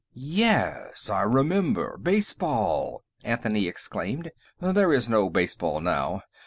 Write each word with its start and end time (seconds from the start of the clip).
"Yes; 0.15 1.11
I 1.11 1.21
remember! 1.21 1.95
Baseball!" 2.01 3.03
Anthony 3.23 3.67
exclaimed. 3.67 4.31
"There 4.59 4.91
is 4.91 5.07
no 5.07 5.29
baseball, 5.29 5.79
now. 5.79 6.23